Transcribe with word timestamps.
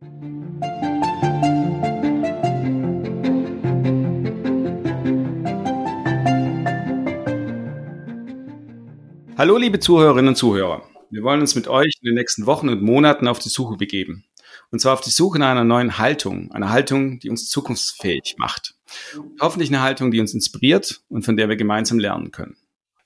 Hallo 0.00 0.06
liebe 9.56 9.80
Zuhörerinnen 9.80 10.28
und 10.28 10.36
Zuhörer. 10.36 10.82
Wir 11.10 11.24
wollen 11.24 11.40
uns 11.40 11.56
mit 11.56 11.66
euch 11.66 11.98
in 12.00 12.06
den 12.06 12.14
nächsten 12.14 12.46
Wochen 12.46 12.68
und 12.68 12.80
Monaten 12.80 13.26
auf 13.26 13.40
die 13.40 13.48
Suche 13.48 13.76
begeben. 13.76 14.24
Und 14.70 14.78
zwar 14.78 14.92
auf 14.92 15.00
die 15.00 15.10
Suche 15.10 15.40
nach 15.40 15.50
einer 15.50 15.64
neuen 15.64 15.98
Haltung, 15.98 16.52
einer 16.52 16.70
Haltung, 16.70 17.18
die 17.18 17.30
uns 17.30 17.50
zukunftsfähig 17.50 18.36
macht. 18.38 18.76
Und 19.16 19.40
hoffentlich 19.40 19.70
eine 19.70 19.82
Haltung, 19.82 20.12
die 20.12 20.20
uns 20.20 20.32
inspiriert 20.32 21.00
und 21.08 21.24
von 21.24 21.36
der 21.36 21.48
wir 21.48 21.56
gemeinsam 21.56 21.98
lernen 21.98 22.30
können. 22.30 22.56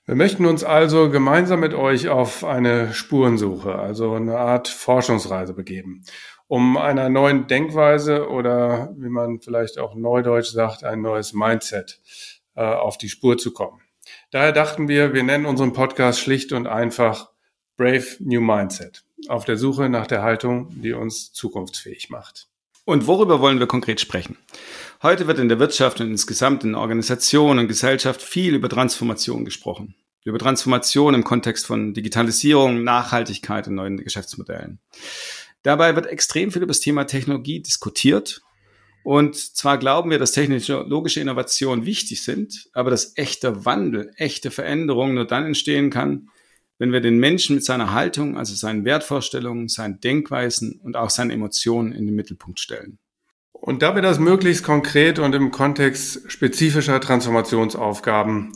Wir 0.05 0.15
möchten 0.15 0.45
uns 0.45 0.65
also 0.65 1.09
gemeinsam 1.09 1.61
mit 1.61 1.73
euch 1.73 2.09
auf 2.09 2.43
eine 2.43 2.93
Spurensuche, 2.93 3.75
also 3.75 4.15
eine 4.15 4.37
Art 4.37 4.67
Forschungsreise 4.67 5.53
begeben, 5.53 6.03
um 6.53 6.77
einer 6.77 7.09
neuen 7.09 7.47
Denkweise 7.47 8.29
oder 8.29 8.93
wie 8.95 9.09
man 9.09 9.41
vielleicht 9.41 9.79
auch 9.79 9.95
neudeutsch 9.95 10.51
sagt, 10.51 10.83
ein 10.83 11.01
neues 11.01 11.33
Mindset 11.33 11.99
äh, 12.55 12.61
auf 12.61 12.99
die 12.99 13.09
Spur 13.09 13.39
zu 13.39 13.53
kommen. 13.53 13.81
Daher 14.29 14.51
dachten 14.51 14.87
wir, 14.87 15.15
wir 15.15 15.23
nennen 15.23 15.47
unseren 15.47 15.73
Podcast 15.73 16.19
schlicht 16.19 16.51
und 16.51 16.67
einfach 16.67 17.31
Brave 17.75 18.05
New 18.19 18.39
Mindset 18.39 19.03
auf 19.29 19.45
der 19.45 19.57
Suche 19.57 19.89
nach 19.89 20.05
der 20.05 20.21
Haltung, 20.21 20.69
die 20.79 20.93
uns 20.93 21.33
zukunftsfähig 21.33 22.11
macht. 22.11 22.49
Und 22.85 23.07
worüber 23.07 23.39
wollen 23.39 23.57
wir 23.57 23.65
konkret 23.65 23.99
sprechen? 23.99 24.37
Heute 25.01 25.25
wird 25.25 25.39
in 25.39 25.49
der 25.49 25.57
Wirtschaft 25.57 26.01
und 26.01 26.11
insgesamt 26.11 26.63
in 26.63 26.75
Organisationen 26.75 27.61
und 27.61 27.67
Gesellschaft 27.67 28.21
viel 28.21 28.53
über 28.53 28.69
Transformation 28.69 29.43
gesprochen. 29.43 29.95
Über 30.23 30.37
Transformation 30.37 31.15
im 31.15 31.23
Kontext 31.23 31.65
von 31.65 31.95
Digitalisierung, 31.95 32.83
Nachhaltigkeit 32.83 33.67
und 33.67 33.73
neuen 33.73 33.97
Geschäftsmodellen. 33.97 34.79
Dabei 35.63 35.95
wird 35.95 36.07
extrem 36.07 36.51
viel 36.51 36.61
über 36.61 36.69
das 36.69 36.81
Thema 36.81 37.05
Technologie 37.05 37.61
diskutiert. 37.61 38.41
Und 39.03 39.35
zwar 39.35 39.77
glauben 39.77 40.11
wir, 40.11 40.19
dass 40.19 40.31
technologische 40.31 41.19
Innovationen 41.19 41.85
wichtig 41.85 42.23
sind, 42.23 42.69
aber 42.73 42.89
dass 42.89 43.17
echter 43.17 43.65
Wandel, 43.65 44.11
echte 44.15 44.51
Veränderung 44.51 45.13
nur 45.13 45.25
dann 45.25 45.45
entstehen 45.45 45.89
kann, 45.89 46.29
wenn 46.79 46.91
wir 46.91 47.01
den 47.01 47.17
Menschen 47.17 47.55
mit 47.55 47.65
seiner 47.65 47.93
Haltung, 47.93 48.37
also 48.37 48.55
seinen 48.55 48.85
Wertvorstellungen, 48.85 49.67
seinen 49.67 49.99
Denkweisen 49.99 50.79
und 50.83 50.95
auch 50.95 51.09
seinen 51.09 51.31
Emotionen 51.31 51.91
in 51.91 52.05
den 52.05 52.15
Mittelpunkt 52.15 52.59
stellen. 52.59 52.97
Und 53.51 53.81
da 53.81 53.95
wir 53.95 54.01
das 54.01 54.19
möglichst 54.19 54.63
konkret 54.63 55.19
und 55.19 55.33
im 55.33 55.51
Kontext 55.51 56.29
spezifischer 56.29 56.99
Transformationsaufgaben 56.99 58.51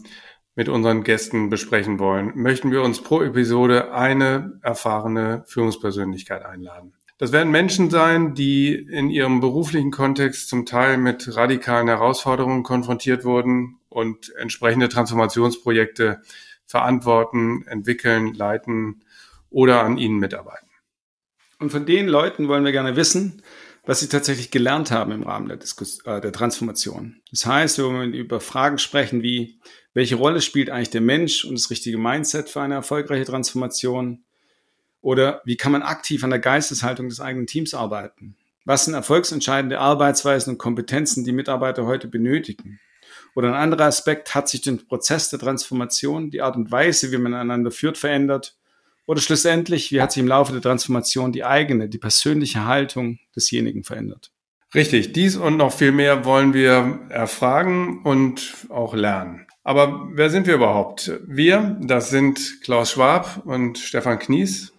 mit 0.57 0.69
unseren 0.69 1.03
Gästen 1.03 1.51
besprechen 1.51 1.99
wollen, 1.99 2.31
möchten 2.35 2.71
wir 2.71 2.81
uns 2.81 3.01
pro 3.03 3.21
Episode 3.21 3.93
eine 3.93 4.59
erfahrene 4.63 5.43
Führungspersönlichkeit 5.45 6.43
einladen. 6.43 6.93
Das 7.19 7.31
werden 7.31 7.51
Menschen 7.51 7.91
sein, 7.91 8.33
die 8.33 8.73
in 8.73 9.11
ihrem 9.11 9.39
beruflichen 9.39 9.91
Kontext 9.91 10.49
zum 10.49 10.65
Teil 10.65 10.97
mit 10.97 11.35
radikalen 11.35 11.87
Herausforderungen 11.87 12.63
konfrontiert 12.63 13.23
wurden 13.23 13.77
und 13.89 14.33
entsprechende 14.35 14.89
Transformationsprojekte 14.89 16.21
verantworten, 16.65 17.63
entwickeln, 17.67 18.33
leiten 18.33 19.03
oder 19.51 19.83
an 19.83 19.99
ihnen 19.99 20.17
mitarbeiten. 20.17 20.69
Und 21.59 21.71
von 21.71 21.85
den 21.85 22.07
Leuten 22.07 22.47
wollen 22.47 22.65
wir 22.65 22.71
gerne 22.71 22.95
wissen, 22.95 23.43
was 23.87 24.01
sie 24.01 24.09
tatsächlich 24.09 24.51
gelernt 24.51 24.91
haben 24.91 25.13
im 25.13 25.23
Rahmen 25.23 25.47
der, 25.47 25.57
Diskus 25.57 26.05
äh, 26.05 26.19
der 26.19 26.33
Transformation. 26.33 27.21
Das 27.31 27.45
heißt, 27.45 27.77
wir 27.77 27.85
wollen 27.85 28.13
über 28.13 28.41
Fragen 28.41 28.77
sprechen 28.77 29.23
wie, 29.23 29.59
welche 29.93 30.15
Rolle 30.15 30.41
spielt 30.41 30.69
eigentlich 30.69 30.89
der 30.89 31.01
Mensch 31.01 31.45
und 31.45 31.57
das 31.57 31.71
richtige 31.71 31.97
Mindset 31.97 32.49
für 32.49 32.61
eine 32.61 32.75
erfolgreiche 32.75 33.23
Transformation? 33.23 34.23
Oder 35.01 35.41
wie 35.45 35.55
kann 35.55 35.71
man 35.71 35.83
aktiv 35.83 36.23
an 36.23 36.31
der 36.31 36.39
Geisteshaltung 36.39 37.07
des 37.07 37.21
eigenen 37.21 37.47
Teams 37.47 37.73
arbeiten? 37.73 38.35
Was 38.65 38.83
sind 38.83 38.93
erfolgsentscheidende 38.93 39.79
Arbeitsweisen 39.79 40.53
und 40.53 40.57
Kompetenzen, 40.57 41.23
die 41.23 41.31
Mitarbeiter 41.31 41.85
heute 41.85 42.09
benötigen? 42.09 42.81
Oder 43.35 43.47
ein 43.49 43.53
anderer 43.53 43.85
Aspekt, 43.85 44.35
hat 44.35 44.49
sich 44.49 44.61
den 44.61 44.85
Prozess 44.85 45.29
der 45.29 45.39
Transformation, 45.39 46.29
die 46.29 46.41
Art 46.41 46.57
und 46.57 46.71
Weise, 46.71 47.13
wie 47.13 47.17
man 47.17 47.33
einander 47.33 47.71
führt, 47.71 47.97
verändert? 47.97 48.57
Oder 49.07 49.21
schlussendlich, 49.21 49.91
wie 49.91 50.01
hat 50.01 50.11
sich 50.11 50.21
im 50.21 50.27
Laufe 50.27 50.51
der 50.51 50.61
Transformation 50.61 51.31
die 51.31 51.45
eigene, 51.45 51.87
die 51.87 51.97
persönliche 51.97 52.65
Haltung 52.65 53.19
desjenigen 53.35 53.83
verändert? 53.83 54.31
Richtig, 54.75 55.13
dies 55.13 55.37
und 55.37 55.55
noch 55.55 55.71
viel 55.71 55.93
mehr 55.93 56.25
wollen 56.25 56.53
wir 56.53 56.99
erfragen 57.09 58.01
und 58.03 58.67
auch 58.67 58.93
lernen. 58.93 59.47
Aber 59.63 60.09
wer 60.11 60.29
sind 60.29 60.45
wir 60.45 60.55
überhaupt? 60.55 61.11
Wir, 61.25 61.77
das 61.81 62.09
sind 62.09 62.61
Klaus 62.63 62.91
Schwab 62.91 63.43
und 63.45 63.77
Stefan 63.79 64.19
Knies. 64.19 64.73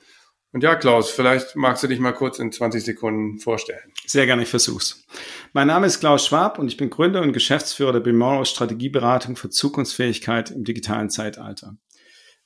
Und 0.53 0.62
ja, 0.62 0.75
Klaus, 0.77 1.10
vielleicht 1.10 1.56
magst 1.56 1.83
du 1.83 1.89
dich 1.89 1.99
mal 1.99 2.12
kurz 2.12 2.39
in 2.39 2.53
20 2.53 2.83
Sekunden 2.83 3.39
vorstellen. 3.39 3.93
Sehr 4.06 4.27
gerne, 4.27 4.43
ich 4.43 4.49
versuch's. 4.49 5.06
Mein 5.55 5.69
Name 5.69 5.87
ist 5.87 6.00
Klaus 6.00 6.27
Schwab 6.27 6.59
und 6.59 6.69
ich 6.69 6.77
bin 6.77 6.91
Gründer 6.91 7.22
und 7.22 7.33
Geschäftsführer 7.33 7.93
der 7.93 8.00
Bemoro 8.00 8.45
Strategieberatung 8.45 9.37
für 9.37 9.49
Zukunftsfähigkeit 9.49 10.50
im 10.50 10.65
digitalen 10.65 11.09
Zeitalter. 11.09 11.77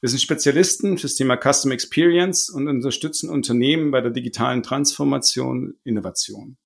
Wir 0.02 0.08
sind 0.08 0.18
Spezialisten 0.18 0.98
fürs 0.98 1.14
Thema 1.14 1.36
Custom 1.36 1.70
Experience 1.70 2.50
und 2.50 2.66
unterstützen 2.66 3.30
Unternehmen 3.30 3.92
bei 3.92 4.00
der 4.00 4.10
digitalen 4.10 4.64
Transformation, 4.64 5.74
Innovation. 5.84 6.56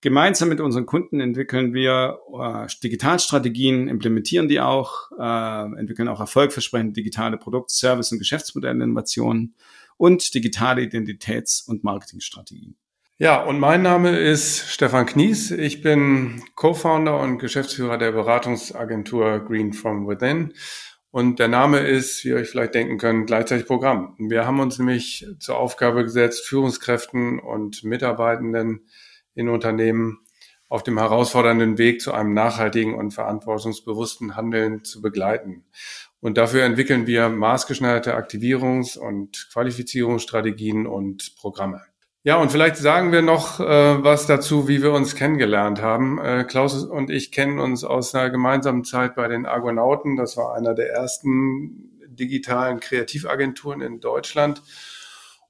Gemeinsam 0.00 0.48
mit 0.48 0.60
unseren 0.60 0.86
Kunden 0.86 1.18
entwickeln 1.18 1.74
wir 1.74 2.20
äh, 2.40 2.68
Digitalstrategien, 2.80 3.88
implementieren 3.88 4.46
die 4.46 4.60
auch, 4.60 5.10
äh, 5.18 5.76
entwickeln 5.76 6.06
auch 6.06 6.20
erfolgversprechende 6.20 6.92
digitale 6.92 7.36
Produkt-, 7.36 7.72
Service- 7.72 8.12
und 8.12 8.20
Geschäftsmodellinnovationen 8.20 9.56
und 9.96 10.32
digitale 10.32 10.82
Identitäts- 10.82 11.66
und 11.66 11.82
Marketingstrategien. 11.82 12.76
Ja, 13.18 13.42
und 13.42 13.58
mein 13.58 13.82
Name 13.82 14.16
ist 14.16 14.68
Stefan 14.68 15.06
Knies. 15.06 15.50
Ich 15.50 15.82
bin 15.82 16.44
Co-Founder 16.54 17.18
und 17.18 17.38
Geschäftsführer 17.38 17.98
der 17.98 18.12
Beratungsagentur 18.12 19.40
Green 19.40 19.72
from 19.72 20.06
Within. 20.06 20.54
Und 21.18 21.40
der 21.40 21.48
Name 21.48 21.80
ist, 21.80 22.24
wie 22.24 22.28
ihr 22.28 22.36
euch 22.36 22.48
vielleicht 22.48 22.76
denken 22.76 22.96
könnt, 22.96 23.26
gleichzeitig 23.26 23.66
Programm. 23.66 24.14
Wir 24.20 24.46
haben 24.46 24.60
uns 24.60 24.78
nämlich 24.78 25.26
zur 25.40 25.58
Aufgabe 25.58 26.04
gesetzt, 26.04 26.46
Führungskräften 26.46 27.40
und 27.40 27.82
Mitarbeitenden 27.82 28.86
in 29.34 29.48
Unternehmen 29.48 30.20
auf 30.68 30.84
dem 30.84 30.96
herausfordernden 30.96 31.76
Weg 31.76 32.02
zu 32.02 32.12
einem 32.12 32.34
nachhaltigen 32.34 32.94
und 32.94 33.14
verantwortungsbewussten 33.14 34.36
Handeln 34.36 34.84
zu 34.84 35.02
begleiten. 35.02 35.64
Und 36.20 36.38
dafür 36.38 36.62
entwickeln 36.62 37.08
wir 37.08 37.28
maßgeschneiderte 37.30 38.16
Aktivierungs- 38.16 38.96
und 38.96 39.48
Qualifizierungsstrategien 39.52 40.86
und 40.86 41.34
Programme. 41.34 41.82
Ja, 42.24 42.36
und 42.36 42.50
vielleicht 42.50 42.76
sagen 42.76 43.12
wir 43.12 43.22
noch 43.22 43.60
äh, 43.60 43.64
was 44.02 44.26
dazu, 44.26 44.66
wie 44.68 44.82
wir 44.82 44.92
uns 44.92 45.14
kennengelernt 45.14 45.80
haben. 45.80 46.18
Äh, 46.18 46.44
Klaus 46.44 46.84
und 46.84 47.10
ich 47.10 47.30
kennen 47.30 47.58
uns 47.60 47.84
aus 47.84 48.14
einer 48.14 48.28
gemeinsamen 48.30 48.84
Zeit 48.84 49.14
bei 49.14 49.28
den 49.28 49.46
Argonauten. 49.46 50.16
Das 50.16 50.36
war 50.36 50.54
einer 50.54 50.74
der 50.74 50.90
ersten 50.90 51.88
digitalen 52.08 52.80
Kreativagenturen 52.80 53.80
in 53.80 54.00
Deutschland. 54.00 54.62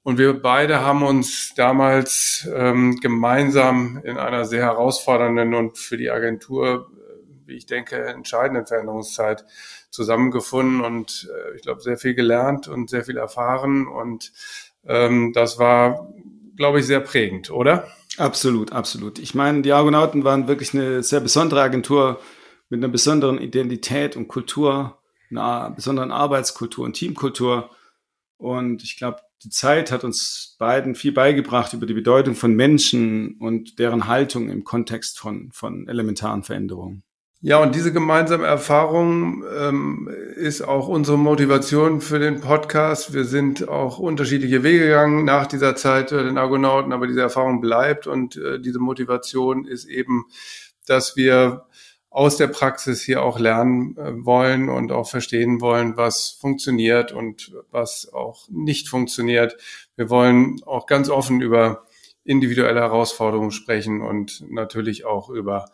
Und 0.03 0.19
wir 0.19 0.41
beide 0.41 0.81
haben 0.81 1.03
uns 1.03 1.55
damals 1.55 2.49
ähm, 2.55 2.97
gemeinsam 3.01 4.01
in 4.05 4.17
einer 4.17 4.45
sehr 4.45 4.63
herausfordernden 4.63 5.55
und 5.55 5.79
für 5.79 5.97
die 5.97 6.11
Agentur, 6.11 6.91
wie 7.47 7.57
ich 7.57 7.67
denke, 7.67 7.97
entscheidenden 8.05 8.67
Veränderungszeit 8.67 9.45
zusammengefunden 9.91 10.83
und 10.83 11.29
äh, 11.31 11.57
ich 11.57 11.63
glaube, 11.63 11.81
sehr 11.81 11.99
viel 11.99 12.15
gelernt 12.15 12.69
und 12.69 12.91
sehr 12.91 13.05
viel 13.05 13.17
erfahren. 13.17 13.87
Und 13.87 14.33
ähm, 14.87 15.33
das 15.35 15.59
war, 15.59 16.09
glaube 16.59 16.81
ich, 16.81 16.87
sehr 16.87 17.01
prägend, 17.01 17.51
oder? 17.51 17.89
Absolut, 18.19 18.73
absolut. 18.73 19.19
Ich 19.19 19.35
meine, 19.35 19.63
die 19.63 19.73
Argonauten 19.73 20.25
waren 20.25 20.49
wirklich 20.49 20.75
eine 20.75 21.03
sehr 21.03 21.21
besondere 21.21 21.63
Agentur 21.63 22.21
mit 22.69 22.79
einer 22.79 22.93
besonderen 22.93 23.39
Identität 23.41 24.17
und 24.17 24.29
Kultur, 24.29 24.99
einer 25.31 25.71
besonderen 25.71 26.11
Arbeitskultur 26.11 26.85
und 26.85 26.95
Teamkultur. 26.95 27.71
Und 28.37 28.83
ich 28.83 28.97
glaube, 28.97 29.21
die 29.45 29.51
Zeit 29.51 29.93
hat 29.93 30.03
uns 30.03 30.57
beiden 30.59 30.97
viel 30.97 31.13
beigebracht 31.13 31.73
über 31.73 31.87
die 31.87 31.95
Bedeutung 31.95 32.35
von 32.35 32.53
Menschen 32.55 33.39
und 33.39 33.79
deren 33.79 34.09
Haltung 34.09 34.51
im 34.51 34.65
Kontext 34.65 35.19
von, 35.19 35.51
von 35.53 35.87
elementaren 35.87 36.43
Veränderungen. 36.43 37.05
Ja, 37.41 37.59
und 37.59 37.77
diese 37.77 37.93
gemeinsame 37.93 38.47
Erfahrung 38.47 39.45
ähm, 39.57 40.09
ist 40.35 40.61
auch 40.61 40.89
unsere 40.89 41.17
Motivation 41.17 42.01
für 42.01 42.19
den 42.19 42.41
Podcast. 42.41 43.15
Wir 43.15 43.25
sind 43.25 43.69
auch 43.69 44.01
unterschiedliche 44.01 44.65
Wege 44.65 44.87
gegangen 44.87 45.25
nach 45.25 45.47
dieser 45.47 45.77
Zeit 45.77 46.11
äh, 46.11 46.25
den 46.25 46.37
Argonauten, 46.37 46.93
aber 46.93 47.07
diese 47.07 47.21
Erfahrung 47.21 47.61
bleibt 47.61 48.09
und 48.09 48.37
äh, 48.37 48.59
diese 48.59 48.81
Motivation 48.81 49.67
ist 49.67 49.85
eben, 49.85 50.25
dass 50.85 51.15
wir 51.15 51.67
aus 52.11 52.39
der 52.39 52.49
Praxis 52.49 53.03
hier 53.03 53.23
auch 53.23 53.39
lernen 53.39 53.97
äh, 53.99 54.25
wollen 54.25 54.69
und 54.69 54.91
auch 54.91 55.09
verstehen 55.09 55.61
wollen, 55.61 55.97
was 55.97 56.31
funktioniert 56.41 57.13
und 57.13 57.53
was 57.71 58.13
auch 58.13 58.49
nicht 58.51 58.89
funktioniert. 58.89 59.57
Wir 59.95 60.11
wollen 60.11 60.61
auch 60.67 60.87
ganz 60.87 61.09
offen 61.09 61.41
über 61.41 61.85
individuelle 62.25 62.81
Herausforderungen 62.81 63.53
sprechen 63.53 64.03
und 64.03 64.45
natürlich 64.51 65.05
auch 65.05 65.31
über 65.31 65.67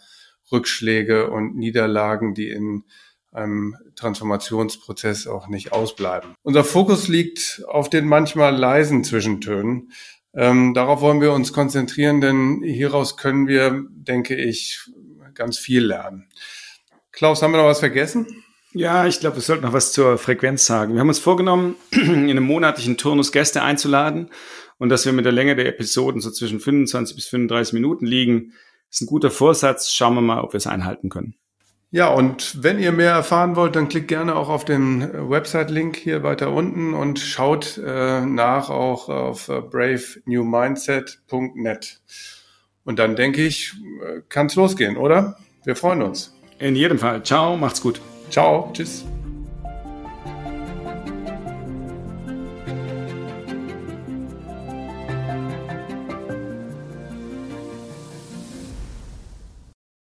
Rückschläge 0.52 1.31
und 1.31 1.56
Niederlagen, 1.56 2.35
die 2.35 2.49
in 2.49 2.85
einem 3.32 3.76
Transformationsprozess 3.96 5.26
auch 5.26 5.49
nicht 5.49 5.73
ausbleiben. 5.73 6.35
Unser 6.43 6.64
Fokus 6.64 7.08
liegt 7.08 7.62
auf 7.67 7.91
den 7.91 8.06
manchmal 8.06 8.56
leisen 8.56 9.05
Zwischentönen, 9.05 9.91
Ähm, 10.37 10.75
darauf 10.75 11.00
wollen 11.00 11.20
wir 11.20 11.32
uns 11.32 11.52
konzentrieren, 11.52 12.20
denn 12.20 12.61
hieraus 12.64 13.17
können 13.17 13.46
wir, 13.46 13.85
denke 13.91 14.35
ich, 14.35 14.81
ganz 15.35 15.58
viel 15.58 15.85
lernen. 15.85 16.29
Klaus, 17.12 17.41
haben 17.41 17.52
wir 17.52 17.58
noch 17.58 17.69
was 17.69 17.79
vergessen? 17.79 18.26
Ja, 18.73 19.06
ich 19.06 19.20
glaube, 19.20 19.37
wir 19.37 19.43
sollten 19.43 19.62
noch 19.64 19.73
was 19.73 19.93
zur 19.93 20.19
Frequenz 20.19 20.67
sagen. 20.67 20.94
Wir 20.94 21.00
haben 21.00 21.08
uns 21.08 21.20
vorgenommen, 21.20 21.76
in 21.93 22.29
einem 22.29 22.43
monatlichen 22.43 22.96
Turnus 22.96 23.31
Gäste 23.31 23.62
einzuladen 23.62 24.31
und 24.79 24.88
dass 24.88 25.06
wir 25.06 25.12
mit 25.12 25.25
der 25.25 25.32
Länge 25.32 25.55
der 25.55 25.67
Episoden 25.67 26.20
so 26.20 26.32
zwischen 26.32 26.58
25 26.58 27.14
bis 27.14 27.26
35 27.26 27.73
Minuten 27.75 28.05
liegen. 28.05 28.55
Ist 28.94 29.02
ein 29.02 29.06
guter 29.06 29.31
Vorsatz. 29.31 29.93
Schauen 29.93 30.14
wir 30.14 30.23
mal, 30.23 30.41
ob 30.41 30.52
wir 30.52 30.58
es 30.58 30.67
einhalten 30.67 31.11
können. 31.11 31.37
Ja, 31.91 32.08
und 32.08 32.64
wenn 32.64 32.81
ihr 32.81 32.91
mehr 32.91 33.12
erfahren 33.12 33.55
wollt, 33.55 33.76
dann 33.76 33.88
klickt 33.88 34.08
gerne 34.08 34.35
auch 34.35 34.49
auf 34.49 34.64
den 34.64 35.31
Website-Link 35.31 35.94
hier 35.96 36.25
weiter 36.25 36.50
unten 36.50 36.93
und 36.93 37.20
schaut 37.20 37.79
äh, 37.79 38.23
nach 38.23 38.69
auch 38.69 39.08
auf 39.08 39.49
äh, 39.49 39.61
bravenewmindset.net. 39.61 42.00
Und 42.82 42.99
dann 42.99 43.14
denke 43.14 43.44
ich, 43.44 43.75
äh, 44.02 44.23
kann 44.29 44.46
es 44.46 44.56
losgehen, 44.56 44.96
oder? 44.96 45.37
Wir 45.64 45.76
freuen 45.76 46.02
uns. 46.02 46.35
In 46.58 46.75
jedem 46.75 46.99
Fall. 46.99 47.23
Ciao, 47.23 47.56
macht's 47.56 47.81
gut. 47.81 48.00
Ciao, 48.29 48.70
tschüss. 48.73 49.05